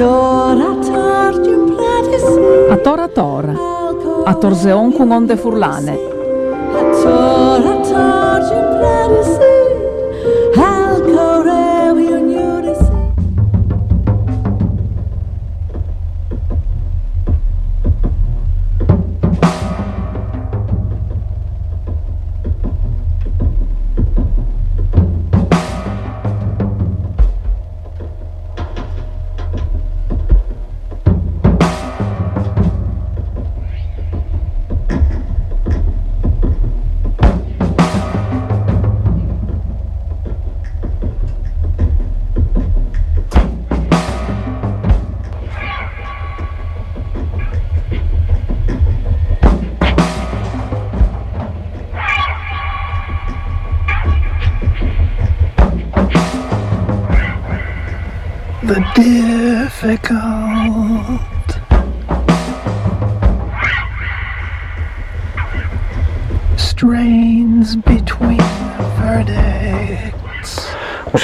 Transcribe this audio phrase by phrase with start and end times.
[0.00, 0.02] A
[2.84, 3.52] tora tora,
[4.26, 5.98] a torzeon con onde furlane.
[6.72, 8.28] A tora tora,
[9.08, 9.37] Un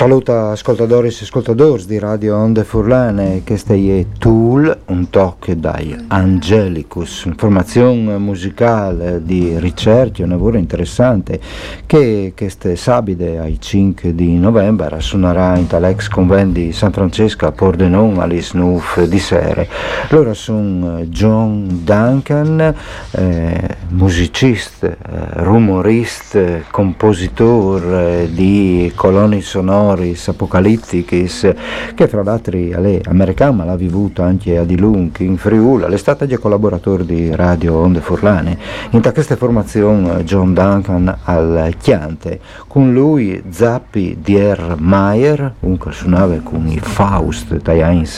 [0.05, 5.97] saluto a ascoltatori e ascoltatori di Radio Onde Furlane, questo è Tool, un tocco dai
[6.08, 11.41] Angelicus, informazione musicale di ricerca, un lavoro interessante
[11.86, 17.52] che queste sabide ai 5 di novembre suonerà in talex convent di San Francesco a
[17.52, 19.64] Pordenon alle Snuf di sera.
[20.10, 22.75] Loro sono John Duncan,
[23.12, 24.97] eh, musicista, eh,
[25.36, 31.55] rumorista, compositore di colonni sonori sonoris apocalitticis
[31.95, 36.27] che fra l'altro è americana l'ha vivuto anche a Di Lung in Friuli è stato
[36.27, 38.59] già collaboratore di Radio Onde Furlane.
[38.91, 46.67] In questa formazione John Duncan al chiante con lui Zappi Dier Mayer un suonava con
[46.67, 48.09] i Faust anni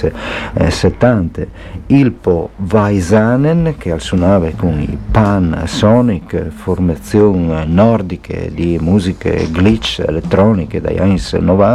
[0.55, 1.43] eh, 70
[1.89, 10.81] Ilpo Vaisanen che al suonava con i Pan Sonic formazioni nordiche di musiche glitch elettroniche
[10.81, 11.66] dai anni 90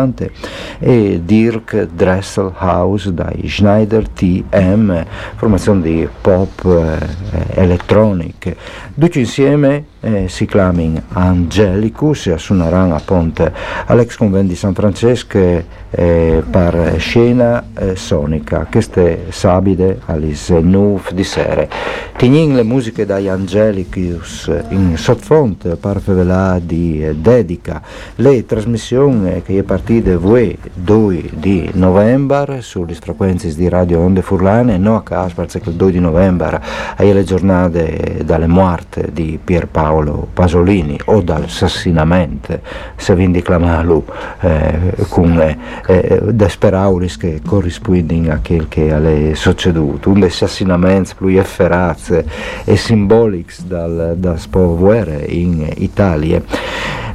[0.79, 8.55] e Dirk Dresselhaus dai Schneider TM, formazione di pop eh, electronic.
[8.97, 13.51] Tutti insieme eh, si chiamano Angelicus e suoneranno appunto
[13.85, 21.23] all'ex convent di San Francesco eh, per scena eh, sonica, queste sabide all'is nuf di
[21.23, 21.69] sere.
[22.17, 27.81] Tignin le musiche dai Angelicus in sottofonte per favelà di eh, dedica.
[28.15, 34.77] Le trasmissioni che è partite voi 2 di novembre sulle frequenze di Radio Onde Furlane,
[34.77, 36.61] no a caso perché il 2 di novembre
[36.95, 42.61] è le giornate dalle morte di Pierpaolo Paolo Pasolini o dal Sassinamento,
[42.95, 44.05] se vi indiclamalo
[44.39, 51.27] eh, con eh, eh desperauris che corrispondono a quel che è succeduto, un assassinamento più
[51.37, 52.25] efferazze
[52.63, 56.41] e simbolici dal, da spoguere in Italia.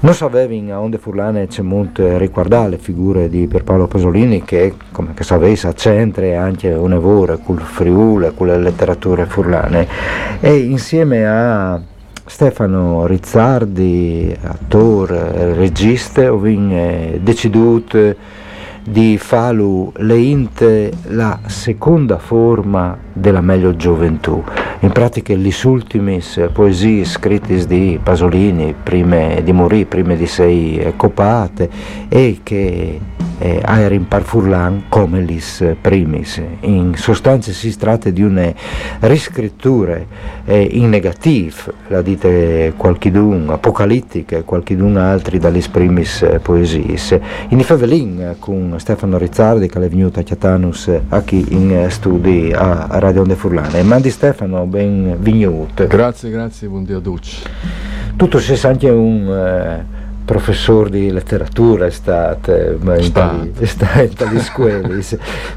[0.01, 5.15] Non sapevi a onde furlane c'è molto riguardare le figure di Pierpaolo Pasolini che, come
[5.15, 9.89] che sapete, accentra anche un lavoro col Friuli, con le letterature furlane
[10.41, 11.81] e insieme a
[12.29, 16.39] Stefano Rizzardi, attore, regista, ho
[17.21, 18.17] deciduto
[18.83, 19.93] di fare
[21.09, 24.43] la seconda forma della meglio gioventù.
[24.81, 26.21] In pratica le ultime
[26.53, 31.69] poesie scritte di Pasolini prima di morire, prima di sei copate
[32.09, 33.01] e che
[33.39, 36.41] eh, Aerin Parfurlan come lis primis.
[36.61, 38.53] In sostanza si tratta di una
[39.01, 39.99] riscrittura
[40.45, 47.21] eh, in negativo, la dite qualchidun, apocalittica, qualchidun altri dalle primis poesie.
[47.49, 50.91] In Favelin con Stefano Rizzardi che è venuto a Chiatanus
[51.27, 53.85] qui in studi a Radio Onde Furlane.
[53.85, 55.87] Mandi Stefano, ben venuto.
[55.87, 57.31] Grazie, grazie, buongiorno a tutti.
[58.17, 59.29] Tutto sa anche un...
[59.29, 59.96] Eh,
[60.27, 65.03] professore di letteratura è stato in tali scuole.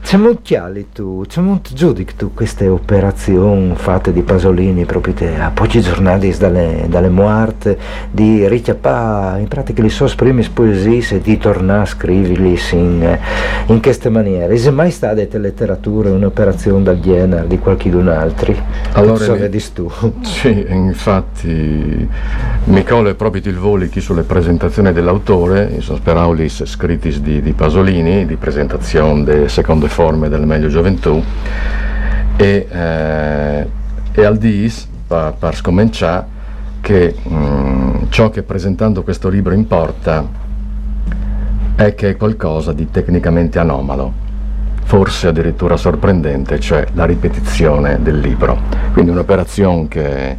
[0.01, 5.35] C'è molto chiaro tu c'è molto giudico tu queste operazioni fatte di Pasolini proprio te,
[5.35, 7.77] a pochi giornali dalle, dalle morte
[8.11, 13.19] di richiappare in pratica le sue prime poesie e di tornare a scriverli in,
[13.65, 14.53] in queste maniere.
[14.53, 18.55] È mai stata letteratura un'operazione del genere di qualcun altro
[18.93, 19.91] allora so vedi tu.
[20.21, 22.07] Sì infatti
[22.65, 27.53] mi colle proprio il voli chi sulle presentazioni presentazione dell'autore, in Sosperaulis scritis di, di,
[27.53, 31.23] Pasolini, di presentazione delle seconde forme del meglio gioventù,
[32.35, 33.67] e, eh,
[34.11, 36.25] e al dis, per, per scominciare,
[36.81, 40.27] che mh, mm, ciò che presentando questo libro importa
[41.75, 44.27] è che è qualcosa di tecnicamente anomalo.
[44.83, 48.57] forse addirittura sorprendente, cioè la ripetizione del libro.
[48.91, 50.35] Quindi un'operazione che,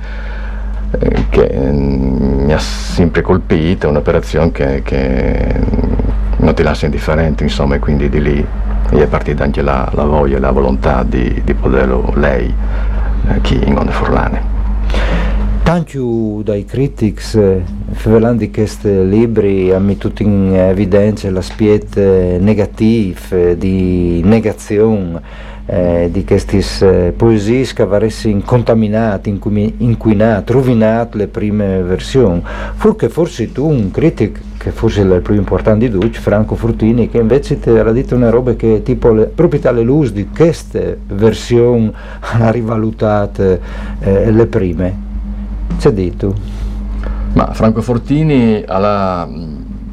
[1.29, 5.55] che mm, mi ha sempre colpito, un'operazione che, che
[6.39, 8.47] non ti lascia indifferente, insomma, e quindi di lì
[8.91, 12.53] è partita anche la, la voglia e la volontà di, di poterlo lei,
[13.29, 14.59] eh, chi in Onde Furlane.
[15.63, 17.63] Tanto dai critics eh,
[18.35, 25.21] di questi libri hanno messo in evidenza l'aspetto negativo di negazione
[25.73, 32.43] eh, di queste eh, poesie che avessero contaminato, inquinato, rovinato le prime versioni.
[32.75, 37.09] Forse, forse tu, un critico, che forse è il più importante di tutti, Franco Frutini,
[37.09, 40.99] che invece ti ha detto una roba che tipo le, proprio tale luce di queste
[41.07, 43.61] versioni ha rivalutato
[44.01, 45.09] eh, le prime.
[45.79, 46.35] C'è detto?
[47.35, 49.29] Ma Franco Fortini ha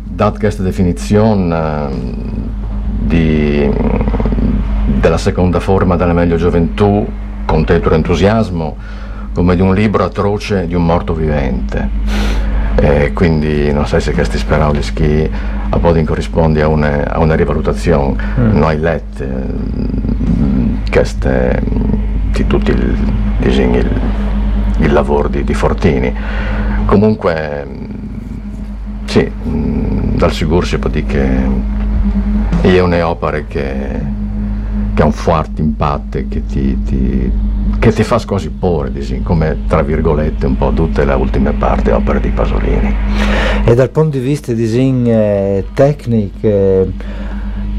[0.03, 1.88] dato questa definizione
[3.06, 3.69] di,
[5.07, 7.07] della seconda forma della meglio gioventù
[7.45, 8.75] con tetro entusiasmo
[9.33, 11.89] come di un libro atroce di un morto vivente.
[12.75, 15.30] E quindi non so se questi speravo che
[15.69, 18.21] a Podin corrisponde a una, a una rivalutazione.
[18.38, 18.57] Mm.
[18.57, 19.24] Noi letto
[20.92, 21.63] queste
[22.33, 22.98] di tutti i
[23.39, 23.77] disegni
[24.80, 26.13] il lavoro di, di Fortini.
[26.86, 27.65] Comunque,
[29.06, 31.38] sì, dal sicuro si può dire che
[32.62, 34.16] è un'opera che,
[34.97, 37.31] che ha un forte impatto che ti, ti,
[37.77, 38.91] che ti fa quasi porre,
[39.21, 42.95] come tra virgolette un po' tutte le ultime parti opere di Pasolini.
[43.63, 46.91] E dal punto di vista disegno eh, tecnico eh,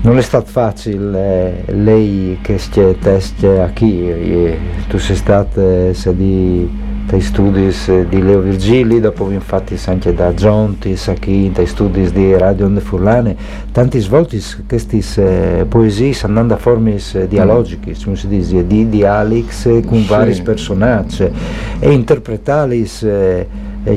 [0.03, 5.95] non è stato facile, eh, lei che c'è testa qui, eh, tu sei stata eh,
[6.15, 6.71] di
[7.09, 7.75] dai studi
[8.09, 13.35] di Leo Virgili, dopo infatti anche da Giuntis, qui dai studi di Radio Onde Furlane,
[13.73, 20.01] tanti svolti queste eh, poesie andando a forme dialogiche, come si dice, di dialix con
[20.01, 20.07] sì.
[20.07, 21.31] vari personaggi
[21.79, 23.47] e interpretali eh,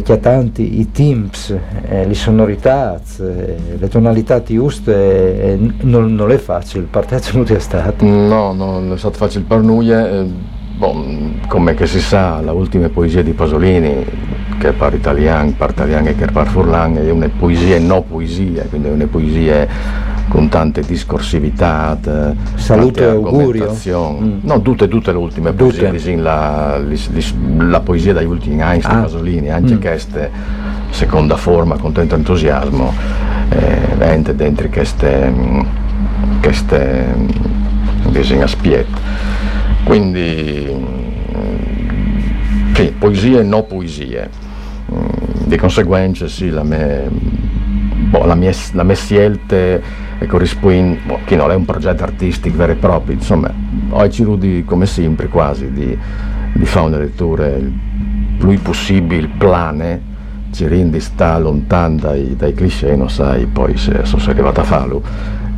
[0.03, 1.53] chiatanti i timbs,
[1.89, 7.59] eh, le sonorità, eh, le tonalità giuste, eh, non, non, è facile, partecipare non è
[7.59, 8.05] stato.
[8.05, 10.50] No, non è stato facile per noi.
[10.81, 14.03] Eh Bon, come che si sa, la ultima poesia di Pasolini,
[14.57, 18.87] che par italiano, par italiano e che par furlan, è una poesia no poesia, quindi
[18.87, 19.67] è una poesia
[20.27, 21.99] con tante discorsività,
[22.55, 23.71] salute e augurio.
[23.93, 24.39] Mm.
[24.41, 26.15] No, tutte, tutte le ultime poesie, tutte.
[26.15, 29.01] La, la, la, poesia dagli ultimi anni di ah.
[29.01, 29.81] Pasolini, anche mm.
[29.81, 30.29] questa
[30.89, 32.91] seconda forma con tanto entusiasmo,
[33.49, 35.31] eh, dentro queste,
[36.41, 37.05] queste
[38.09, 39.50] bisogna spiette.
[39.91, 41.83] Quindi mm,
[42.73, 44.29] sì, poesie e no poesie.
[44.89, 49.81] Mm, di conseguenza sì, la mia, boh, la mia, la mia scelta
[50.27, 53.53] corrisponde, boh, che non è un progetto artistico vero e proprio, insomma,
[53.89, 55.97] oggi rudi come sempre quasi di,
[56.53, 57.49] di fare una lettura
[58.37, 60.01] più possibile plane,
[60.53, 65.03] ci rendi sta lontano dai, dai cliché, non sai poi se sono arrivato a farlo,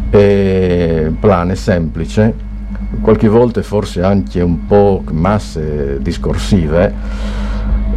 [0.09, 2.52] e plane semplice,
[3.01, 6.93] qualche volta forse anche un po' masse discorsive,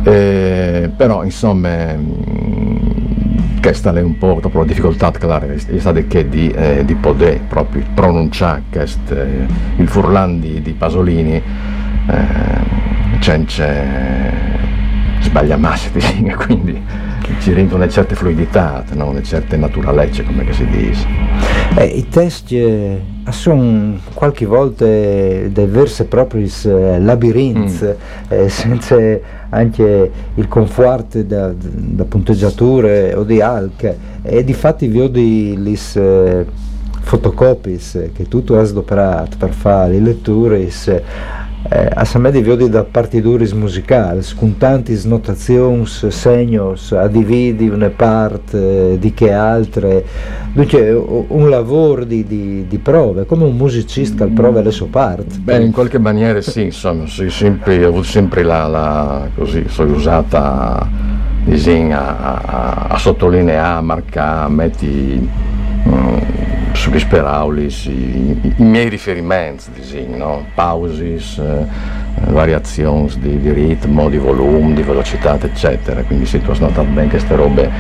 [0.03, 6.51] eh, però insomma mm, questa è un po' la difficoltà claro, è stata che di,
[6.51, 9.47] eh, di poter proprio pronunciare questo, eh,
[9.77, 11.43] il furlan di, di Pasolini eh,
[13.19, 14.33] c'è
[15.21, 15.89] sbaglia massa
[17.23, 19.09] quindi ci rendono una certa fluidità, no?
[19.09, 21.07] una certa naturalezza come si dice.
[21.77, 27.91] Eh, I testi eh, sono qualche volta dei versi propri eh, labirinti, mm.
[28.29, 28.97] eh, senza
[29.49, 35.79] anche il conforto da, da punteggiature o di alche e di fatti vi ho delle
[35.95, 36.47] eh,
[37.01, 37.79] fotocopie
[38.13, 40.69] che tu hai adoperato per fare le letture
[41.69, 48.99] eh, a me divide da partituras musicali, con tante notazioni, segnos, addividi una parte eh,
[48.99, 50.05] di che altre,
[50.53, 55.39] dunque un lavoro di, di, di, prove, come un musicista che prova le sue parti.
[55.39, 59.95] Beh, in qualche maniera sì, insomma, sì, sempre, ho avuto sempre la, la così, sono
[59.95, 60.89] usata
[61.49, 65.29] a, a, a sottolineare, a marcare, a metti...
[65.89, 66.17] Mm,
[66.87, 70.47] sugli speraulis, i, i, miei riferimenti, disegno, no?
[70.55, 71.67] pausis, eh,
[72.31, 76.03] variazioni di, di, ritmo, di volume, di velocità, eccetera.
[76.03, 77.71] Quindi se tu hai notato bene queste robe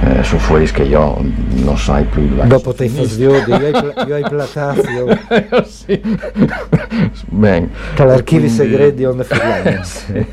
[0.00, 1.24] eh, su fuori che io
[1.54, 4.82] non sai più dopo te fastiodi io hai platato
[5.64, 6.00] sì.
[7.26, 9.26] bene l'archivio segreto di Onde
[9.82, 10.24] sì.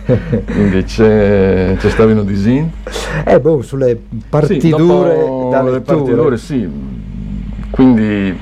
[0.46, 2.72] quindi c'è, c'è stato un disegno
[3.26, 6.85] eh boh sulle partidure sì, dalle partidure sì
[7.70, 8.38] quindi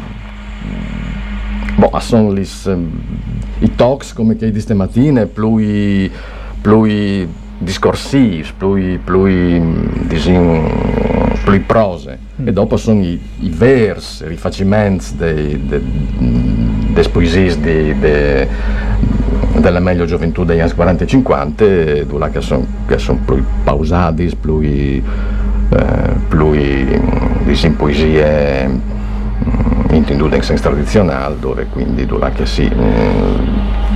[1.75, 2.71] boh, sono lis,
[3.59, 6.09] i talks come che di stamattina, più,
[6.61, 7.27] più
[7.57, 9.25] discorsi, più, più,
[10.07, 10.69] disin,
[11.43, 12.19] più prose.
[12.41, 12.47] Mm.
[12.47, 15.81] E dopo sono i, i vers, i rifacimenti delle
[16.93, 18.47] de, poesie de, de,
[19.57, 21.65] della meglio gioventù degli anni 40 e 50,
[22.03, 22.65] dove che sono
[22.97, 25.01] son più pausati, più, eh,
[26.27, 26.53] più
[27.45, 28.92] disin, poesie mm,
[29.95, 32.69] intendute in senso tradizionale, dove quindi che si...
[32.73, 33.91] Mm,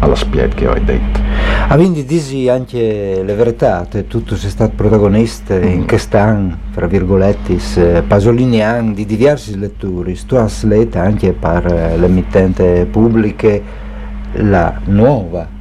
[0.00, 1.20] alla spiega che ho detto.
[1.68, 5.62] Avendo disi anche le verità, tutto sei stato protagonista mm.
[5.64, 12.86] in quest'anno, fra virgolette, Pasolini anche di diversi lettori, tu hai letto anche per l'emittente
[12.90, 13.62] pubbliche
[14.32, 15.53] la nuova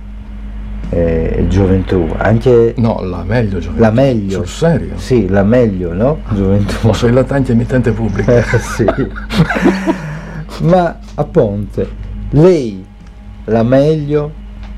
[0.90, 2.74] eh, gioventù, anche...
[2.78, 3.82] No, la meglio gioventù.
[3.82, 4.38] La meglio.
[4.38, 4.92] Sul serio?
[4.98, 6.20] Sì, la meglio, no?
[6.34, 6.75] Gioventù.
[6.82, 8.32] Posso il latente emittente pubblico.
[8.32, 8.86] Eh, sì.
[10.62, 11.88] Ma appunto,
[12.32, 12.86] lei,
[13.46, 14.32] la meglio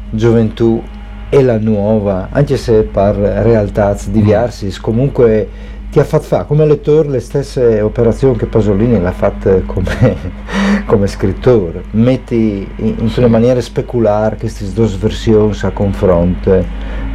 [0.09, 0.81] gioventù
[1.29, 5.49] e la nuova, anche se per realtà diverse, comunque
[5.95, 10.17] ti ha fatto fare come lettore le stesse operazioni che Pasolini l'ha fatta come,
[10.85, 11.83] come scrittore.
[11.91, 16.65] Metti in, in una maniera speculare queste due versioni a confronto.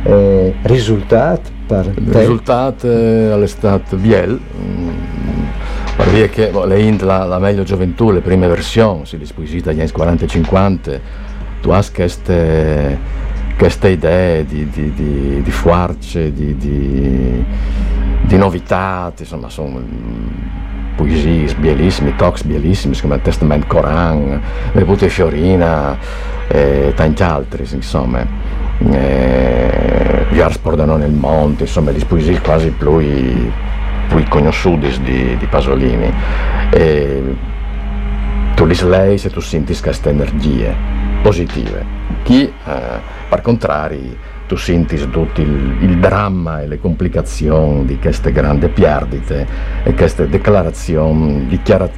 [0.02, 4.40] Eh, risultato per Il risultato è l'estate Biel.
[4.58, 4.88] Mm,
[6.14, 9.80] dire che boh, le int la, la, meglio gioventù, le prime versioni, si disquisita agli
[9.80, 11.00] anni 40 e 50,
[11.60, 12.98] tu hai queste,
[13.60, 16.56] queste idee di, di, di, di fuarce, di,
[18.38, 19.82] novità, insomma sono
[20.96, 24.40] poesie bellissime, talks bellissimi come il Testament Coran,
[24.72, 25.94] le Bute Fiorina
[26.48, 28.26] e tanti altri, insomma.
[28.78, 32.98] Eh, gli Ars Portano nel Monte, insomma, le poesie quasi più,
[34.08, 36.10] più conosciute di, di Pasolini.
[36.70, 37.36] E,
[38.54, 40.74] tu li lei se tu senti queste energie
[41.20, 41.99] positive.
[42.22, 48.32] Chi, eh, per contrario, tu senti tutto il, il, dramma e le complicazioni di queste
[48.32, 49.46] grandi perdite
[49.84, 51.88] e queste dichiarazioni, dichiara,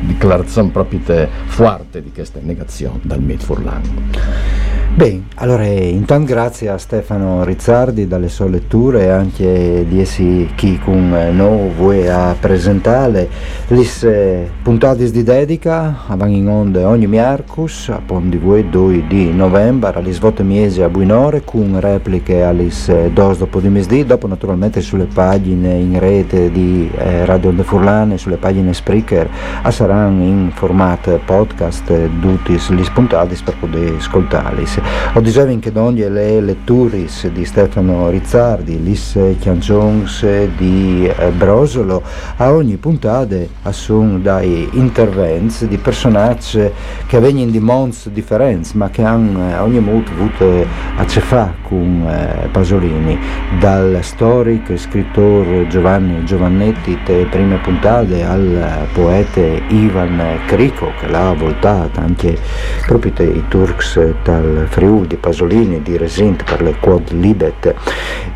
[0.00, 4.59] dichiarazioni proprio forti di queste negazioni dal Mid Furlan.
[4.92, 10.78] Bene, allora intanto grazie a Stefano Rizzardi dalle sue letture e anche di essi chi
[10.78, 13.28] con noi vuole a presentare.
[13.68, 19.92] Le puntate di dedica vanno in onda ogni miarcus a di voi 2 di novembre
[19.94, 25.06] alle svote miese a Buinore con repliche alle 2 dopo di mesdì dopo naturalmente sulle
[25.06, 29.30] pagine in rete di eh, Radio De Furlane sulle pagine Spreaker
[29.70, 34.66] saranno in formato podcast tutti gli spuntati per poter ascoltarli
[35.12, 40.24] ho dicevo che ogni le letture di Stefano Rizzardi, Lisse Chiangions
[40.56, 42.02] di eh, Brosolo,
[42.36, 43.36] a ogni puntata
[43.70, 46.70] sono dai interventi di personaggi
[47.06, 50.64] che vengono di mondi differenti, ma che hanno eh, ogni modo avuto
[50.96, 53.18] a che fare con eh, Pasolini,
[53.58, 61.32] dal storico e scrittore Giovanni Giovannetti, te prime puntate, al poeta Ivan Crico, che l'ha
[61.32, 62.38] voltata anche
[62.86, 67.74] proprio i Turks dal Friuli di Pasolini, di Resint per le Quad Libet,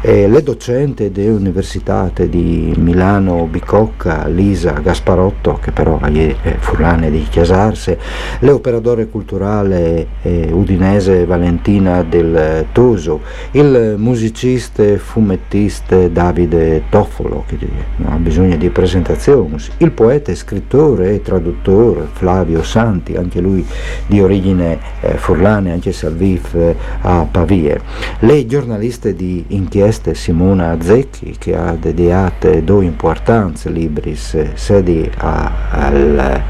[0.00, 7.98] e le docenti dell'Università di Milano Bicocca, Lisa Gasparotto, che però è furlane di Chiasarse,
[8.40, 13.20] le operatore culturale eh, udinese Valentina del Toso,
[13.52, 17.56] il musicista e fumettista Davide Toffolo, che
[17.96, 23.64] non ha bisogno di presentazioni, il poeta scrittore e traduttore Flavio Santi, anche lui
[24.06, 27.80] di origine eh, furlane, anche se al VIF a Pavie.
[28.20, 36.42] Le giornaliste di inchieste Simona Zecchi, che ha dedicato due importanti libri, sedi al,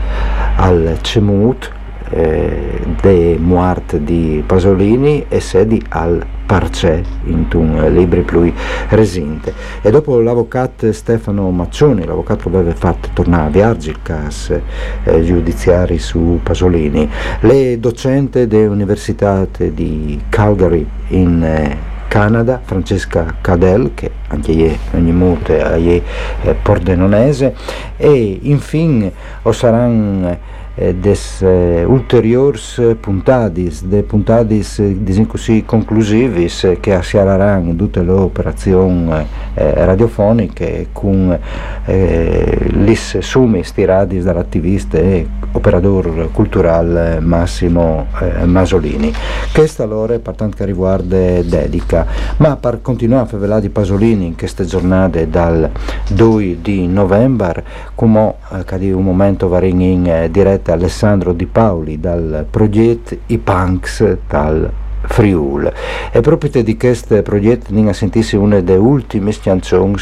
[0.57, 1.73] al Cemut,
[2.11, 8.53] eh, de Muart di Pasolini e sedi al Parcè in un libri più
[8.89, 9.53] resinte.
[9.83, 14.57] E dopo l'avvocato Stefano Maccioni l'avvocato aveva fatto tornare a viaggi il cas
[15.05, 17.09] eh, giudiziari su Pasolini.
[17.41, 25.61] Le docente dell'Università di Calgary in eh, Canada, Francesca Cadel, che anche lei ogni molte
[25.61, 26.03] è
[26.43, 27.55] eh, pordenonese,
[27.97, 30.39] e infine o eh,
[30.75, 39.13] des eh, ulteriors puntadis, de puntadis diciamo così conclusivis che assiareranno tutte le operazioni
[39.55, 41.39] eh, radiofoniche con
[41.85, 49.13] eh, lis sumis tiradis dall'attivista e operatore culturale Massimo eh, Masolini.
[49.53, 52.07] Questa allora per tanto che riguarda dedica,
[52.39, 55.71] ma per continuare a fare di Pasolini in queste giornate dal
[56.11, 57.65] 2 di novembre,
[57.95, 60.31] come eh, un momento varin in eh,
[60.65, 64.71] diretta Alessandro Di Paoli dal progetto I Punks dal
[65.03, 65.71] Friul.
[66.11, 69.97] E proprio di questo progetto ne sentisse una delle ultime canzoni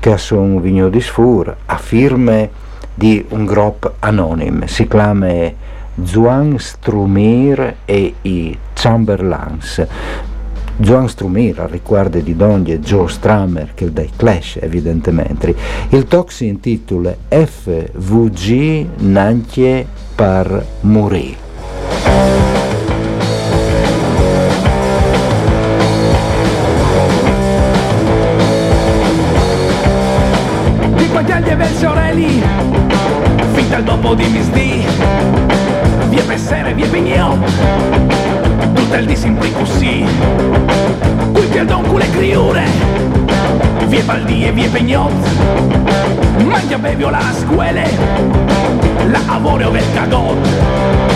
[0.00, 2.50] che sono venuti di sfur a firme
[2.92, 5.50] di un gruppo anonimo, si chiama
[6.02, 9.86] Zuan Strumir e i Chamberlains.
[10.80, 15.54] Joan Strumir riguarda di Donnie e Joe Stramer che è dai Clash evidentemente.
[15.90, 21.36] Il talk si intitola FVG Nantie par Mourir.
[44.30, 45.12] Vie Baldi e vie Pegnot
[46.44, 47.90] Mangia bevio la scuole
[49.10, 51.09] La avore o del cagot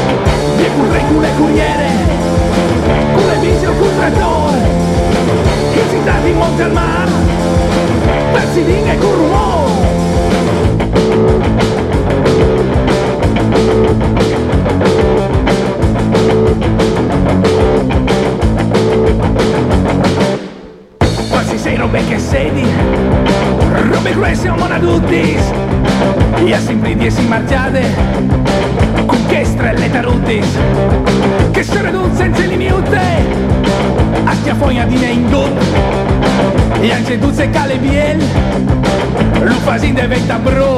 [40.25, 40.74] Lufasin diventa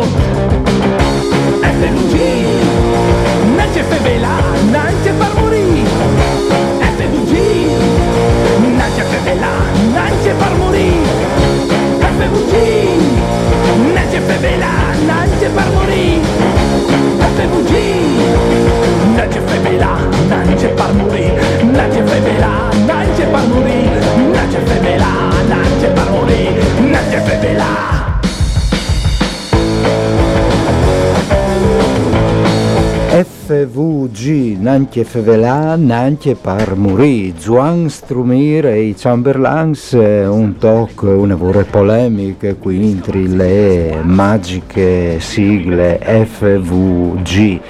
[33.47, 41.63] FVG, Nanche Fevelà, Nanche par Muri, Juan Strumir e i Chamberlains, un talk, una vorre
[41.63, 47.61] polemica qui tra le magiche sigle FVG.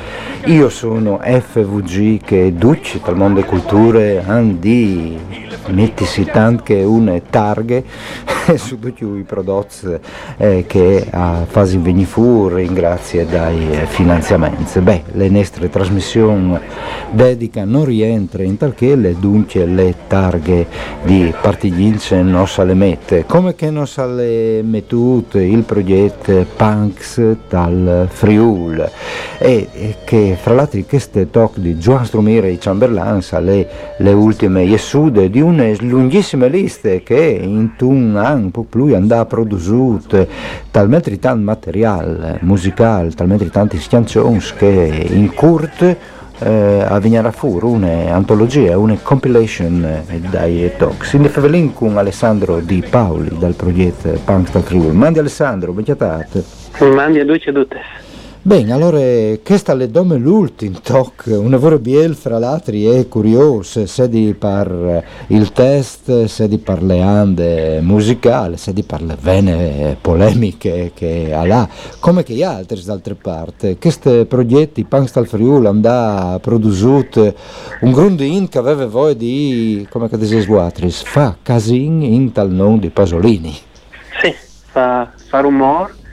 [0.46, 5.18] Io sono FVG che duce dal mondo culture, andi
[5.68, 7.84] mettisi tante une targhe
[8.56, 9.98] su tutti i prodotti
[10.36, 14.78] eh, che a fase venire fuori grazie dai eh, finanziamenti.
[14.80, 16.58] Beh, le nostre trasmissioni
[17.10, 20.66] dedica non rientra in tal che le dunque le targhe
[21.04, 27.36] di partigince non se le mette, come che non se le mettute il progetto Punks
[27.48, 28.90] dal Friul.
[29.38, 29.68] E,
[30.04, 35.40] che fra l'altro queste talk di Joan Strumire e Chamberlain le, le ultime iesude di
[35.40, 40.28] una lunghissima lista che in un anno più andava produciute
[40.70, 45.98] talmente tanto materiale musicale, talmente tante canzoni che in curte
[46.40, 51.14] eh, a venire fuori un'antologia, una compilation eh, dai talks.
[51.14, 54.94] In favelin con Alessandro Di Paoli dal progetto Punk Star Friuli.
[54.94, 56.44] Mandi Alessandro, benvenuto.
[56.94, 57.80] Mandi a e a tutte.
[58.46, 59.00] Bene, allora
[59.42, 65.02] questa le dome l'ultimo talk, un lavoro biel fra l'altro è curioso, se di par
[65.26, 71.34] il test, se di par le ande musicali, se di par le vene polemiche che
[71.34, 73.78] ha là, come che gli altri d'altre parti.
[73.80, 77.34] Questi progetti, Panstal Friul, hanno prodotto
[77.80, 80.40] un grundin che aveva voi di, come che dice
[80.88, 83.58] fa casin in tal nome di Pasolini.
[84.20, 84.32] Sì,
[84.70, 86.04] fa, fa rumore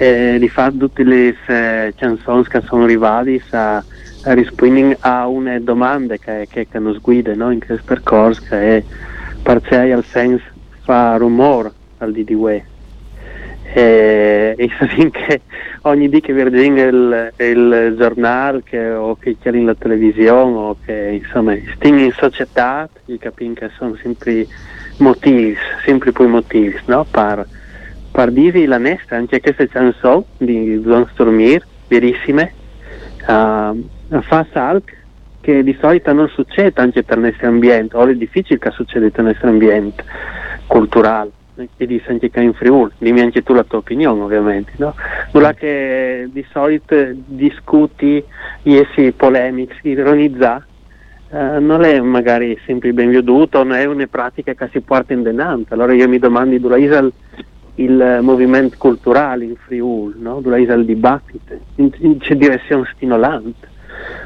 [0.00, 5.60] eh, di fare tutte le eh, canzoni che sono arrivate a, a rispondere a una
[5.60, 7.50] domanda che, che, che ci guida no?
[7.50, 8.84] in questo percorso che è
[9.42, 10.44] parziale al senso
[10.84, 12.64] fa rumore al UE
[13.74, 14.70] e, e
[15.12, 15.42] che
[15.82, 20.76] ogni dì che vedi il, il giornale che, o che c'è in la televisione o
[20.82, 24.46] che insomma sting in società capisco che sono sempre
[24.96, 27.04] motivi sempre più motivi no?
[27.04, 27.46] per
[28.10, 32.52] Pardivi la Nesta, anche queste canzoni di Don Stormir, verissime,
[33.26, 34.98] uh, fa salc
[35.40, 39.06] che di solito non succede anche per il nostro ambiente, o è difficile che succeda
[39.06, 40.04] nel nostro ambiente
[40.66, 41.30] culturale
[41.76, 44.94] e di anche in Friuli, dimmi anche tu la tua opinione ovviamente, no?
[45.32, 46.94] Nulla che di solito
[47.26, 48.22] discuti,
[48.62, 50.64] essi polemici, ironizza,
[51.30, 55.22] eh, non è magari sempre ben veduto, non è una pratica che si porta in
[55.22, 57.12] denanza, allora io mi domando è
[57.82, 60.40] il, movimento culturale in Friuli, no?
[60.72, 63.68] è il dibattito, in, in che direzione stimolante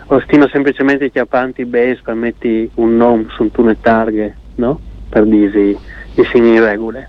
[0.06, 4.78] o stino semplicemente chiappanti base per metti un nome su una targhe, no?
[5.08, 5.76] Per dirsi
[6.14, 7.08] i segni regole.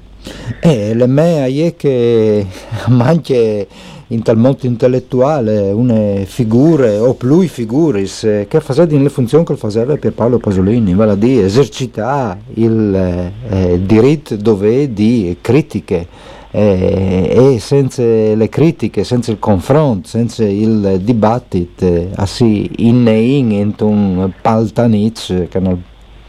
[0.59, 2.45] Eh, le me è che
[2.99, 3.67] anche
[4.09, 9.55] in tal mondo intellettuale una figure o più figuris eh, che facevano le funzioni che
[9.55, 16.07] faceva per Paolo Pasolini, vale a dire esercitare il eh, diritto dove di critiche
[16.55, 23.37] eh, e senza le critiche, senza il confronto, senza il dibattito, eh, assi in e
[23.37, 25.83] in un paltanic che non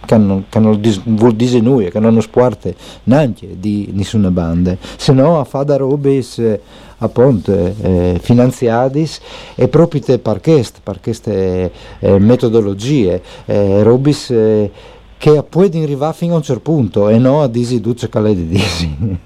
[0.06, 5.12] che non, che non vuol dire nulla, che non sparte neanche di nessuna banda, se
[5.12, 6.60] no a fare robis eh,
[6.98, 9.20] appunto eh, finanziadis
[9.56, 14.70] e proprio per queste, per queste eh, metodologie, eh, robis eh,
[15.18, 18.46] che puoi arrivare fino a un certo punto e non a disi duce che di
[18.46, 19.24] disi.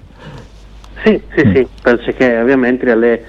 [1.03, 3.23] Sì, sì, sì, perché ovviamente alle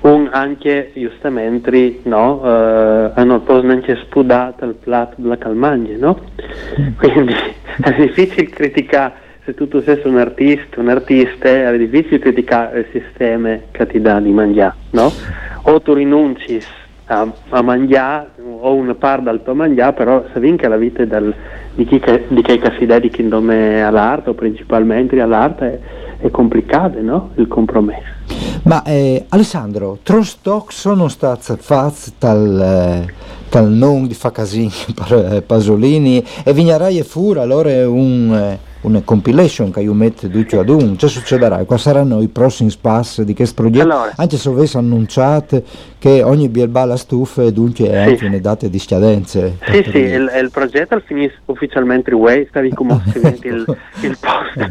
[0.00, 6.20] un anche giustamente no, uh, hanno anche spudato il piatto della calmagna, no?
[6.98, 7.32] Quindi
[7.82, 12.86] è difficile criticare se tu, tu sei un artista, un artista, è difficile criticare il
[12.92, 15.10] sistema che ti dà di mangiare, no?
[15.62, 16.60] O tu rinunci
[17.06, 21.34] a, a mangiare o una parte del tuo mangiare, però se vinca la vita del,
[21.74, 25.80] di chi, di chi si dedica all'arte o principalmente all'arte
[26.26, 27.30] è complicato no?
[27.34, 28.12] il compromesso.
[28.62, 32.60] Ma eh, Alessandro, Trostock sono stati fatti dal,
[33.06, 33.14] eh,
[33.50, 38.32] dal nome di Facasini per eh, Pasolini e Vignarai e Fura allora un...
[38.32, 41.64] Eh, una compilation che io metto tutto ad un, che succederà?
[41.64, 43.84] Quali saranno i prossimi passi di questo progetto?
[43.84, 44.12] Allora.
[44.16, 45.62] Anche se avessi annunciato
[45.98, 47.94] che ogni bielbala stufa e dunque sì.
[47.94, 49.56] anche una data di scadenze.
[49.66, 53.02] Sì, sì, il, il, progetto finisce ufficialmente way, stavi come
[53.42, 54.70] il, il post.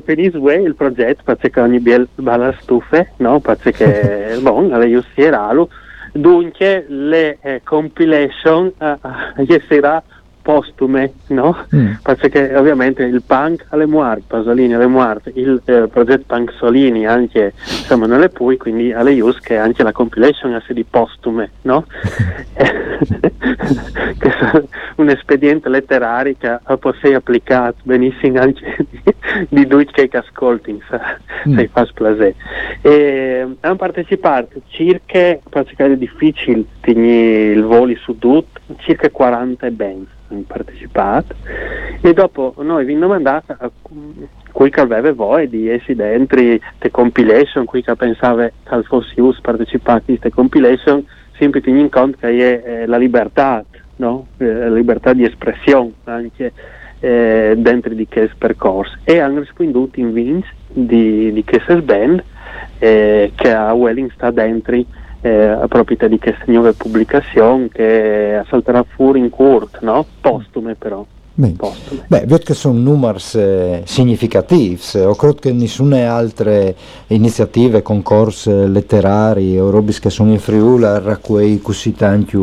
[0.04, 3.40] finisce way il progetto, perché ogni bielbala stufa, no?
[3.40, 5.68] Perché, bon, alle giustieralo,
[6.12, 8.96] dunque le eh, compilation eh,
[9.36, 10.02] eh, sarà
[10.48, 11.54] postume, no?
[11.76, 11.96] Mm.
[12.02, 17.52] Perché ovviamente il punk alle muerte, Pasolini alle muerte, il eh, progetto Punk Solini anche
[17.54, 21.84] insomma non le pui, quindi alle use che anche la compilation è di postume, no?
[22.56, 28.86] che sono un espediente letterario che può essere applicato benissimo anche
[29.50, 31.56] di, due che ascolti, mm.
[31.58, 32.34] se fa plaisir.
[32.80, 41.34] E hanno partecipato circa, perché è difficile il voli su tutto, circa 40 bands partecipato
[42.00, 43.70] e dopo noi vi domandate a
[44.52, 49.40] cui che aveva voi di essi dentro le compilation, qui che pensava che fosse us
[49.40, 51.04] partecipare a queste compilation,
[51.36, 53.64] sempre tenendo conto che è eh, la libertà,
[53.96, 54.26] no?
[54.38, 56.52] eh, la libertà di espressione anche
[57.00, 62.22] eh, dentro di questo percorso e hanno risponduto in Vince di, di questa band
[62.78, 64.76] eh, che a Welling sta dentro
[65.20, 70.06] eh, a proposito di questa nuova pubblicazione che salterà fuori in corto, no?
[70.20, 71.04] postume però.
[71.40, 71.54] Beh,
[72.08, 76.74] Beh, vedo che sono numeri eh, significativi, ho credo che nessuna altre
[77.06, 82.36] iniziative, concorsi letterari o robe che sono in Friuli raccogliere così tanti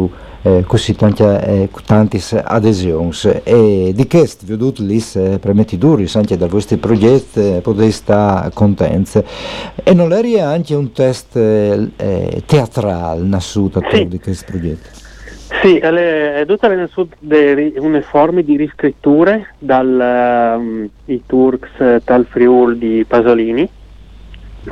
[0.44, 3.12] eh, così tanti, eh, tanti adesioni
[3.44, 5.04] e di questo vi ho dato lì
[5.40, 9.22] premettiduri anche dal vostro progetto eh, potete stare contenti
[9.84, 14.08] e non era anche un test eh, eh teatrale nasciuto sì.
[14.08, 15.05] di questo progetto
[15.65, 20.89] sì, è tutta una forma di riscritture dai um,
[21.25, 23.67] Turks dal Friul di Pasolini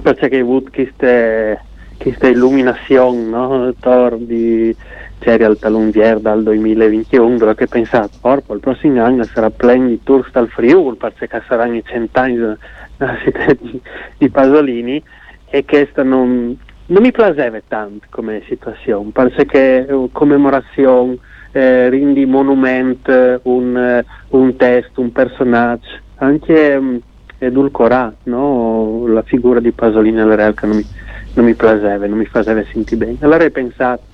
[0.01, 1.59] perché ha avuto questa,
[1.97, 3.73] questa illuminazione no?
[3.79, 4.75] Tor di
[5.17, 9.99] c'era al Talunvier dal 2021 dove che pensato porco il prossimo anno sarà pieno di
[10.03, 12.37] tour dal Friuli perché saranno i cent'anni
[13.23, 13.81] città di,
[14.17, 15.01] di Pasolini
[15.49, 21.17] e questa non, non mi piaceva tanto come situazione perché uh, commemorazione
[21.51, 26.99] eh, rindi monumento un, un testo, un personaggio anche um,
[27.37, 29.07] edulcorato no?
[29.07, 30.85] la figura di Pasolini alla realtà non mi,
[31.33, 34.11] non mi piaceva, non mi faceva sentire bene allora ho pensato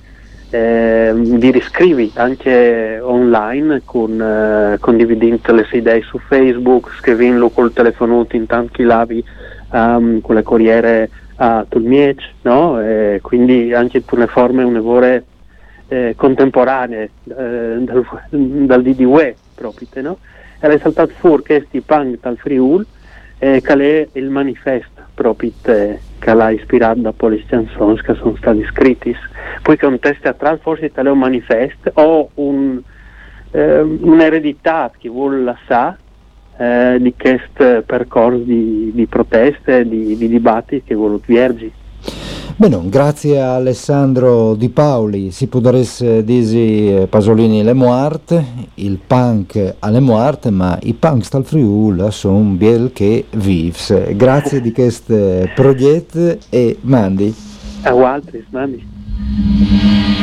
[0.50, 7.72] eh, vi riscrivi anche online con, eh, condividendo le sue idee su Facebook, scrivendo col
[7.72, 9.24] telefono intanto che lavi
[9.70, 11.08] um, con le corriere
[11.42, 12.80] a Tulmiec, no?
[12.80, 15.24] E quindi anche per le forme un'evore
[15.88, 20.18] eh, contemporanee eh, dal, dal DDUE proprio, no?
[20.60, 22.84] E è saltato fuori questi punk dal Friul
[23.38, 28.64] eh, che è il manifesto proprio che l'ha ispirato dopo le canzoni che sono state
[28.66, 29.16] scritte.
[29.62, 32.80] Poi che un testo teatrale forse è un manifesto o un,
[33.52, 35.96] eh, un'eredità che vuole lasciare
[36.60, 41.72] eh, di questo percorso di, di proteste, di, di dibattiti che vuole viergi.
[42.54, 48.44] Bene, grazie a Alessandro Di Paoli, si può dire eh, Pasolini le muarte,
[48.74, 54.14] il punk alle muarte, ma i punk dal Friul sono biel che vives.
[54.14, 57.34] Grazie di questo progetto e mandi.
[57.84, 60.19] A altri, mandi.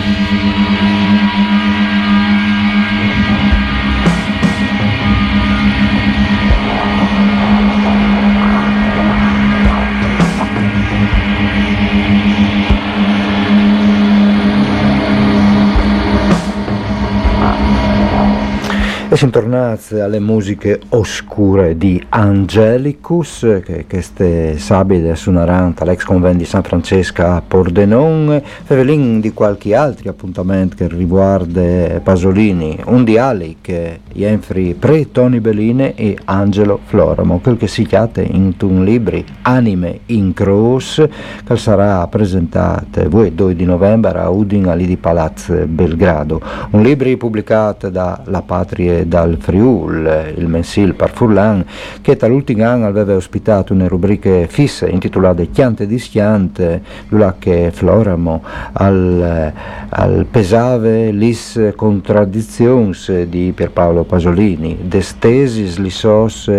[19.17, 27.23] Siamo alle musiche oscure di Angelicus, che queste sabide suoneranno all'ex convento di San Francesco
[27.23, 35.11] a Pordenon, fevelin di qualche altro appuntamento che riguarda Pasolini, un dialogo che Jenfri pre
[35.11, 41.07] Tony Belline e Angelo Floramo, quel che si chiama in un libro Anime in Cross,
[41.43, 47.17] che sarà presentato il 2 di novembre a Udin ali di Palazzo Belgrado, un libro
[47.17, 51.65] pubblicato da La Patria dal Friul, il mensil Parfurlan,
[52.01, 58.43] che dall'ultimo anno aveva ospitato una rubrica fissa intitolata Chiante di Schiante, là che Floramo
[58.73, 59.51] al,
[59.89, 66.51] al pesave lis contraddizions di Pierpaolo Pasolini, destesis li sos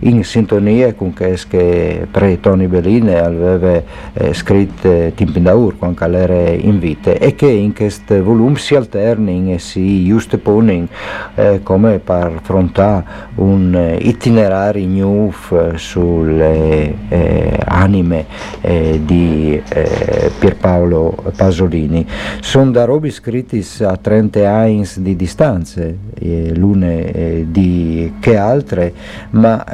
[0.00, 7.12] in sintonia con che pre Tony Belline aveva eh, scritto Timpindaur quando era in vita
[7.12, 10.86] e che in questo volume si alterni e si giusteponin
[11.34, 13.04] eh, come come per affrontare
[13.36, 18.24] un eh, itinerario news sulle eh, anime
[18.62, 22.06] eh, di eh, Pierpaolo Pasolini.
[22.40, 28.92] Sono da robi scritti a 30 anni di distanze, eh, l'une eh, di che altre,
[29.30, 29.64] ma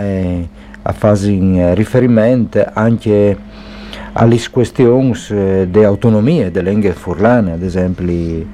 [0.82, 3.36] a fare riferimento anche
[4.12, 8.06] alle questioni eh, di autonomia delle lingue furlane, ad esempio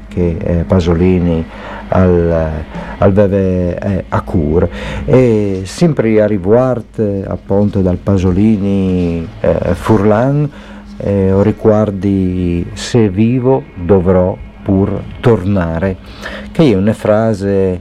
[0.08, 1.44] che eh, Pasolini
[1.88, 2.50] al,
[2.98, 4.68] aveva eh, a cura.
[5.04, 10.50] E sempre a riguardo appunto dal Pasolini eh, Furlan,
[10.98, 15.96] eh, riguardi se vivo dovrò pur tornare,
[16.52, 17.80] che è una frase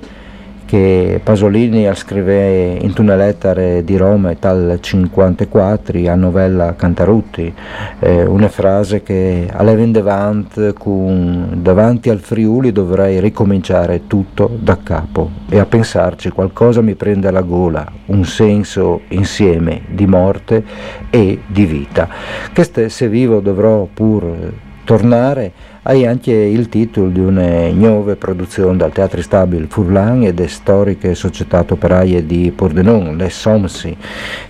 [0.76, 7.54] che Pasolini scrive in una lettera di Roma dal 54 a novella Cantarutti,
[8.00, 9.50] eh, una frase che
[9.88, 16.96] davanti, con, davanti al Friuli dovrei ricominciare tutto da capo e a pensarci qualcosa mi
[16.96, 20.62] prende alla gola, un senso insieme di morte
[21.10, 22.10] e di vita.
[22.52, 24.52] Che se vivo dovrò pur
[24.84, 25.52] tornare
[25.88, 31.14] hai anche il titolo di una nuova produzione dal Teatro Stabile Furlan e delle storiche
[31.14, 33.96] società operaie di Pordenon, le SOMSI,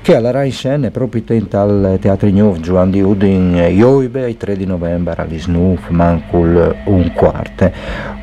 [0.02, 4.66] che alla Rai scena proprio al Teatro Nuovo Giovanni di Udin Ioibe il 3 di
[4.66, 7.70] novembre all'Isnuf Mancul un quarto.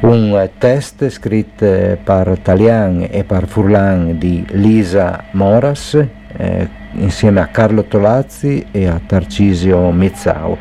[0.00, 6.02] Un test scritto per Talian e per Furlan di Lisa Moras,
[6.36, 10.56] eh, insieme a Carlo Tolazzi e a Tarcisio Mezzao,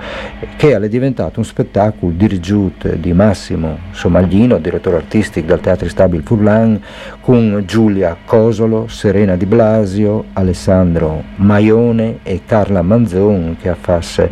[0.56, 6.82] che è diventato un spettacolo dirigiuto di Massimo Somaglino, direttore artistico del Teatro Stabile Furlan,
[7.22, 14.32] con Giulia Cosolo, Serena Di Blasio, Alessandro Maione e Carla Manzon che affasse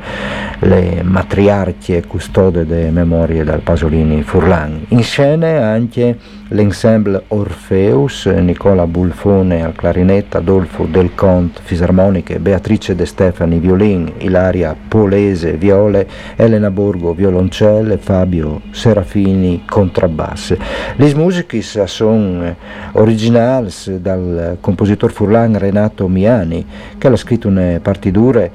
[0.59, 4.85] le matriarchie custode delle memorie del Pasolini Furlan.
[4.89, 6.17] In scena anche
[6.49, 14.75] l'ensemble Orfeus, Nicola Bulfone al clarinetto, Adolfo Del Conte, fisarmoniche, Beatrice De Stefani violin, Ilaria
[14.88, 20.57] Polese viole, Elena Borgo violoncelle, Fabio Serafini contrabbasse.
[20.95, 22.55] Le musiche sono
[22.93, 26.65] originali dal compositore furlan Renato Miani,
[26.97, 28.51] che ha scritto una partiture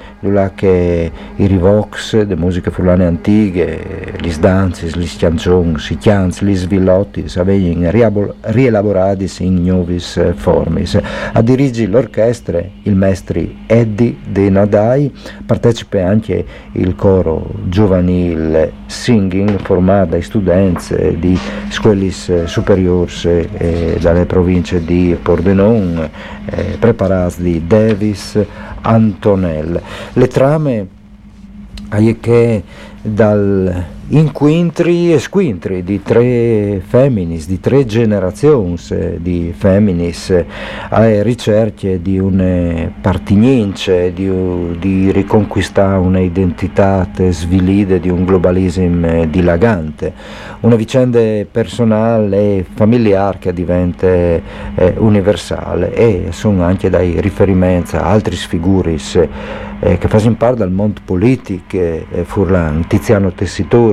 [0.55, 7.25] che i rivox, le musiche furlane antiche, gli sdanzi, gli schianzons, i chianz, gli svillotti,
[7.35, 10.99] avevano rielaborati in novis formis.
[11.33, 15.11] A dirigere l'orchestra il maestri Eddie De Nadai,
[15.45, 21.37] partecipa anche il coro giovanile Singing formato dai studenti di
[21.69, 26.09] scuole superiori eh, dalle province di Pordenone,
[26.45, 28.39] eh, preparati di Davis
[28.81, 29.81] Antonel.
[30.13, 30.87] Le trame
[32.19, 32.63] che
[33.01, 38.75] dal inquintri e squintri di tre feminis, di tre generazioni
[39.17, 40.43] di feminis
[40.89, 44.29] alle ricerche di un partignince, di,
[44.77, 50.13] di riconquistare un'identità svilide di un globalismo dilagante,
[50.59, 54.41] una vicenda personale e familiare che diventa eh,
[54.97, 59.27] universale e sono anche dai riferimenti a altri sfiguris
[59.79, 63.31] eh, che fanno parte del mondo politico eh, Furlan, Tiziano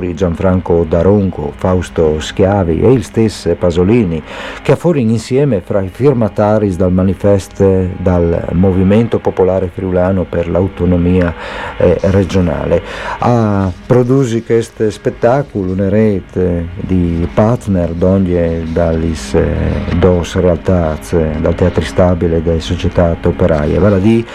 [0.03, 4.21] Tessitori, Gianfranco Daronco, Fausto Schiavi e il stesso Pasolini,
[4.61, 11.33] che fuori insieme fra i firmatari dal manifesto dal Movimento Popolare Friulano per l'autonomia
[11.77, 12.81] eh, regionale.
[13.19, 20.97] A produsi questo spettacolo, una rete di partner d'ogni dalle eh, dos realtà,
[21.39, 24.25] dal Teatro Stabile e dalle società operaie, vale a dire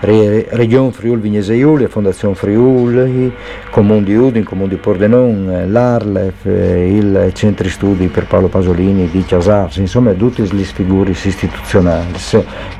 [0.00, 3.32] Regione Friuli Vignese Giulia, Fondazione Friuli,
[3.70, 4.76] Comune di Udin, Comune di
[5.16, 12.12] Pordenon, l'Arlef, il Centri Studi per Paolo Pasolini di Chiasars, insomma tutti gli figuri istituzionali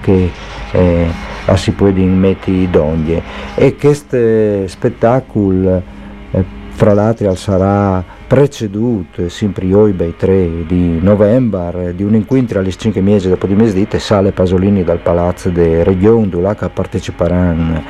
[0.01, 0.31] che
[0.73, 1.09] eh,
[1.55, 3.23] si può mettere d'ogni.
[3.55, 5.83] E questo spettacolo,
[6.31, 13.01] eh, fra l'altro, sarà preceduto sempre il 3 di novembre di un incontro alle 5
[13.01, 17.83] mesi dopo di mezz'ite sale Pasolini dal palazzo de Region dove parteciperanno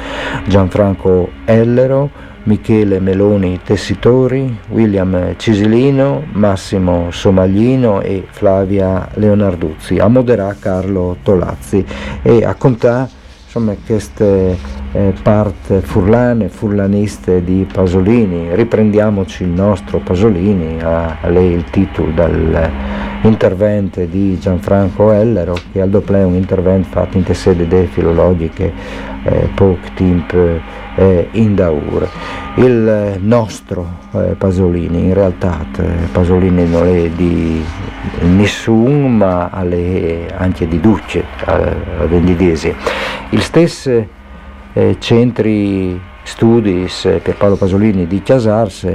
[0.47, 9.99] Gianfranco Ellero Michele Meloni Tessitori, William Cisilino, Massimo Somaglino e Flavia Leonarduzzi.
[9.99, 11.85] A moderà Carlo Tolazzi
[12.23, 13.16] e a contare
[13.57, 14.57] insomma, queste
[14.93, 18.55] eh, parte furlane, furlaniste di Pasolini.
[18.55, 22.11] Riprendiamoci il nostro Pasolini, a, a lei il titolo
[23.21, 28.73] dall'intervento di Gianfranco Ellero, che al dopo è un intervento fatto in sede de filologiche
[29.25, 30.61] eh, poco tempo
[30.97, 32.09] eh, in.
[32.57, 37.63] Il nostro eh, Pasolini, in realtà eh, Pasolini non è di
[38.21, 41.55] nessuno, ma anche di Duce, a,
[42.01, 42.75] a Vendidesi.
[43.31, 44.07] Il stesso
[44.73, 48.89] eh, centri studi per Paolo Pasolini di Chiasars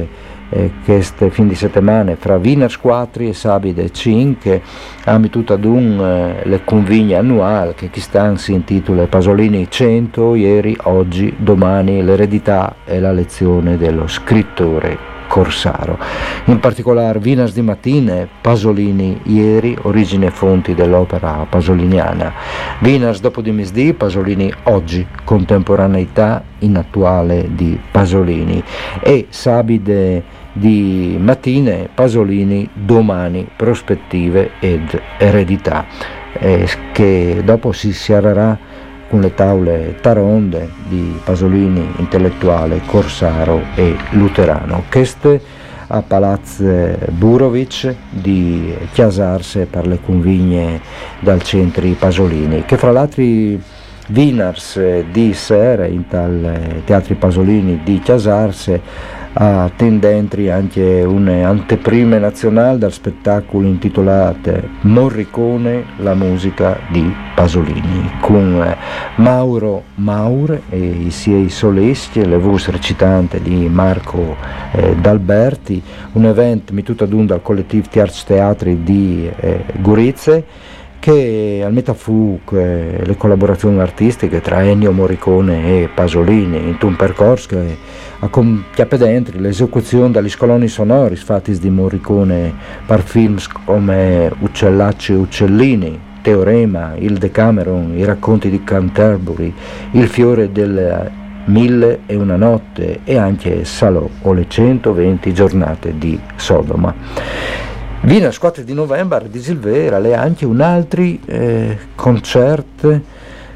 [0.52, 4.62] eh, questo fin di settimana fra Wieners 4 e Sabide 5
[5.06, 11.34] hanno tutto ad eh, le convigne annuali che quest'anno si intitola Pasolini 100 ieri, oggi,
[11.38, 15.98] domani l'eredità e la lezione dello scrittore Corsaro.
[16.46, 22.34] In particolare Vinas di Mattine, Pasolini ieri, origine e fonti dell'opera pasoliniana.
[22.80, 28.62] Vinas dopo di misdì, Pasolini oggi, contemporaneità inattuale di Pasolini.
[29.00, 30.22] E Sabide
[30.54, 35.86] di Mattine, Pasolini domani, prospettive ed eredità.
[36.34, 38.58] Eh, che dopo si sierrerà
[39.10, 44.84] con le tavole taronde di Pasolini, intellettuale, Corsaro e Luterano.
[44.90, 45.42] Queste
[45.88, 50.80] a Palazzo Burovic di Chiasarse per le convigne
[51.20, 53.24] dal centri Pasolini, che fra l'altro
[54.08, 58.82] Vinars di sera in tal Teatri Pasolini di Chiasarse
[59.34, 68.76] a tendentri anche un'anteprima nazionale dal spettacolo intitolato Morricone, la musica di Pasolini, con eh,
[69.15, 74.36] Mauro Maure e i suoi solisti, le voci recitanti di Marco
[74.74, 75.82] eh, D'Alberti,
[76.13, 80.44] un evento mituto ad un dal collettivo Tiarz Teatri di eh, Gurizze,
[81.02, 86.96] che al metà fu eh, le collaborazioni artistiche tra Ennio Morricone e Pasolini in un
[86.96, 87.78] percorso che
[88.20, 88.30] a
[88.72, 92.54] chiappe dentro l'esecuzione dagli scoloni sonori fatti di Morricone
[92.86, 99.52] per film come Uccellacci e Uccellini, Teorema, Il Decameron, i racconti di Canterbury,
[99.94, 101.10] Il fiore del
[101.46, 106.94] Mille e una notte e anche Salò o le 120 giornate di Sodoma.
[108.04, 113.00] Viene a 4 di novembre di Silvera le anche un altro eh, concerto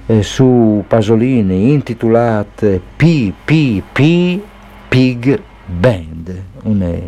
[0.06, 4.42] eh, su Pasolini intitolato PPP
[4.88, 7.02] Pig Band, une,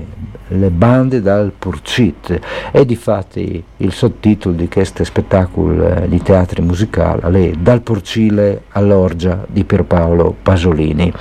[0.47, 2.39] le bande dal Purcit
[2.71, 9.45] e difatti il sottotitolo di questo spettacolo eh, di teatro musicale è Dal Porcile all'orgia
[9.47, 11.13] di Pierpaolo Pasolini.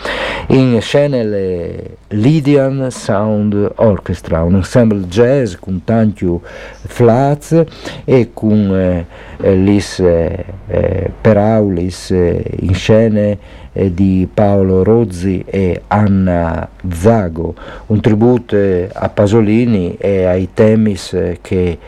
[0.48, 6.24] In scena le Lydian Sound Orchestra, un ensemble jazz con tanti
[6.86, 7.64] flats
[8.04, 9.06] e con
[9.40, 13.38] eh, lis eh, eh peraulis eh, in scene
[13.72, 17.54] eh, di Paolo Rozzi e Anna Zago,
[17.86, 18.56] un tributo
[18.92, 21.78] a Pasolini e ai temis che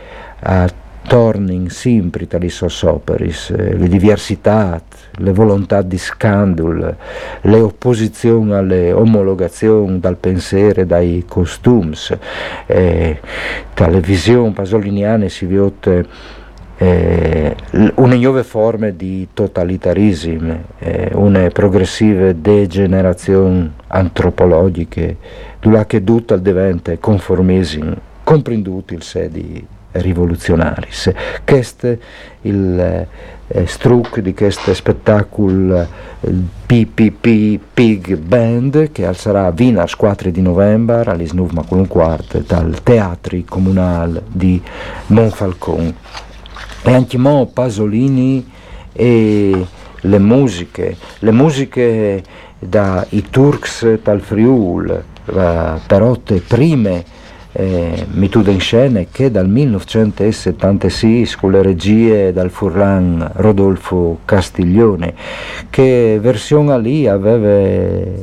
[0.40, 0.68] ha
[1.09, 4.80] tornin sempre tali soperis, eh, le diversità,
[5.12, 6.96] le volontà di scandalo,
[7.40, 11.96] le opposizioni alle omologazioni dal pensiero e dai costumi.
[12.66, 13.20] Eh,
[13.72, 16.06] tale visione pasoliniana si vede
[16.76, 17.56] eh,
[17.94, 25.16] una nuove forme di totalitarismo, eh, una progressiva degenerazione antropologiche,
[25.59, 30.89] dove che tutto diventa conformismo, comprenduto il sé di rivoluzionari.
[31.45, 31.97] Questo
[32.43, 33.07] il
[33.49, 35.86] eh, struc di questo spettacolo
[36.66, 41.16] PPP Pig Band che alzerà fino al 4 di novembre
[41.66, 44.61] con un quarto dal Teatri Comunale di
[45.07, 45.95] Monfalcone
[46.82, 48.47] e anche mo Pasolini
[48.93, 49.66] e
[50.01, 52.22] le musiche, le musiche
[52.59, 57.05] dai Turks dal Friul, però te prime
[57.59, 65.12] eh, mitude in scena che dal 1976 con le regie dal Furlan Rodolfo Castiglione
[65.68, 67.48] che versione lì aveva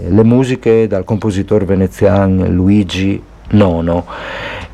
[0.09, 4.05] le musiche dal compositore veneziano Luigi Nono.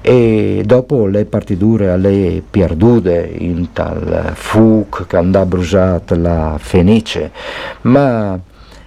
[0.04, 7.32] E dopo le partiture alle perdude in tal fuc che andava bruciata la fenice.
[7.82, 8.40] Ma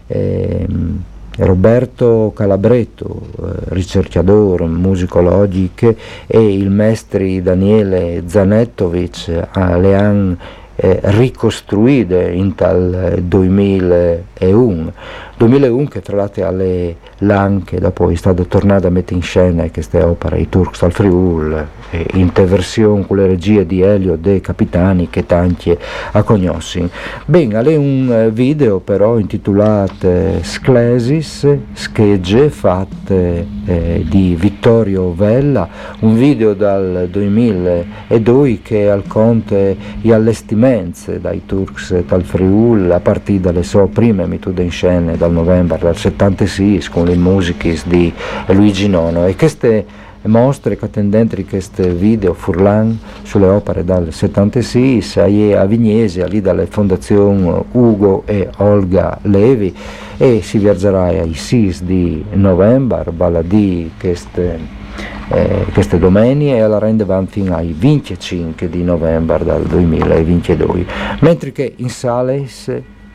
[0.06, 1.02] ehm,
[1.36, 5.94] Roberto Calabretto, eh, ricercatore musicologico
[6.26, 10.36] e il maestro Daniele Zanettovic le hanno
[10.76, 14.92] eh, ricostruite in tal 2001
[15.36, 20.02] 2001 che tra l'altro alle Lanche dopo è stato tornato a mettere in scena queste
[20.02, 21.66] opere i Turks al Friul
[22.14, 25.76] in versione con le regie di Elio De Capitani che tanti
[26.12, 26.88] a cognosci
[27.26, 35.68] bene è un eh, video però intitolato eh, Sclesis schegge fatte eh, di Vittorio Vella
[36.00, 43.40] un video dal 2002 che al conte gli allestimenti dai Turks dal Friul a partire
[43.40, 48.12] dalle sue prime mitude in scena dal novembre del 76 con le musiche di
[48.48, 49.26] Luigi Nono.
[49.26, 49.86] E queste
[50.24, 57.64] mostre che attendenti queste video Furlan sulle opere dal 76 a Vignese lì dalle fondazioni
[57.72, 59.74] Ugo e Olga Levi
[60.16, 64.82] e si viaggerà ai 6 di novembre balla di queste
[65.28, 70.86] eh, queste domeniche e alla rende van fino ai 25 di novembre del 2022
[71.20, 72.46] mentre che in sale,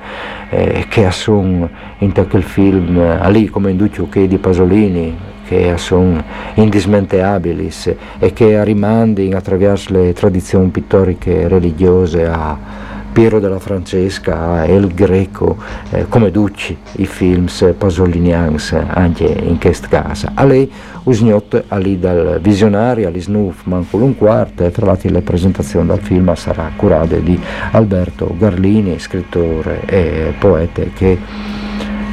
[0.49, 6.23] eh, che sono in quel film lì come in Duccio che di Pasolini che sono
[6.53, 7.69] indismenteabili
[8.19, 15.57] e che rimandano attraverso le tradizioni pittoriche religiose a Piero della Francesca, El Greco,
[15.89, 17.47] eh, come Ducci, i film
[17.77, 20.31] pasolinians anche in questa casa.
[20.33, 20.71] A lei
[21.03, 26.03] usgnot lì dal visionario, ali snuf, manco un quarto, e tra l'altro la presentazione del
[26.03, 27.37] film sarà curata di
[27.71, 31.17] Alberto Garlini, scrittore e poeta che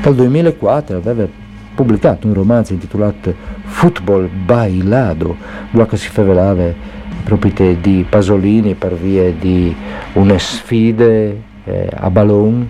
[0.03, 1.27] dal 2004 aveva
[1.75, 3.33] pubblicato un romanzo intitolato
[3.63, 5.37] Football Bailado,
[5.71, 9.75] dove si favelava proprio di Pasolini per via di
[10.15, 12.69] una sfide eh, a ballon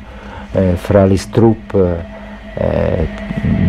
[0.52, 2.04] eh, fra le troupe
[2.54, 3.08] eh,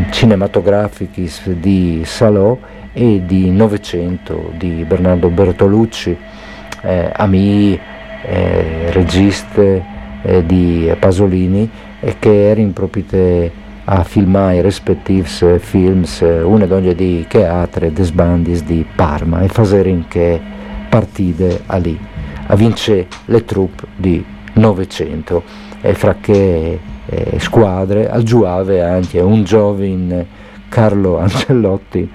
[0.09, 2.57] cinematografiche di Salò
[2.93, 6.17] e di Novecento di Bernardo Bertolucci,
[6.81, 7.79] eh, amici,
[8.25, 9.83] eh, registe
[10.23, 11.69] eh, di Pasolini
[11.99, 13.51] e che erano proprio
[13.85, 15.27] a filmare i rispettivi
[15.59, 16.03] film,
[16.43, 20.39] una d'ogni di teatri des bandis di Parma e fare che
[20.89, 21.97] partite a lì,
[22.47, 24.23] a vincere le truppe di
[24.53, 25.43] Novecento.
[25.81, 30.27] E fra che eh, squadre al giuave anche un giovane
[30.67, 32.09] Carlo Ancellotti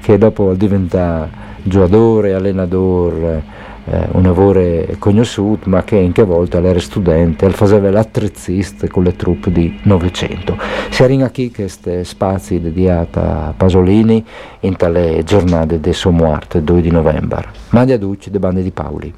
[0.00, 1.28] che dopo diventa
[1.62, 3.42] giocatore, allenatore,
[3.90, 4.60] eh, un lavoro
[4.98, 10.56] conosciuto ma che in che volta era studente faceva l'attrezzista con le truppe di Novecento.
[10.90, 14.24] Si arriva qui questi spazi dedicati a Pasolini
[14.60, 17.48] in tale giornata di sua morte, 2 di novembre.
[17.70, 19.14] Mandi a Ducci, de bande di Paoli.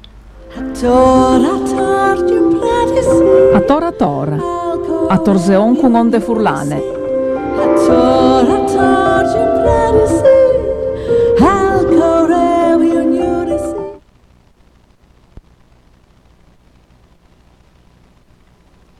[0.53, 2.01] Attor, attor,
[3.53, 4.37] A tora tora,
[5.07, 6.81] a torseon con onde furlane.
[7.85, 10.30] tora tora